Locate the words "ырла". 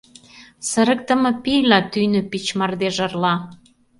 3.07-3.33